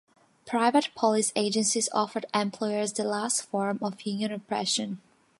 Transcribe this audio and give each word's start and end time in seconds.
Private 0.47 0.89
police 0.95 1.31
agencies 1.35 1.87
offered 1.93 2.25
employers 2.33 2.91
the 2.91 3.03
last 3.03 3.43
form 3.45 3.77
of 3.83 4.01
union 4.01 4.31
oppression. 4.31 4.99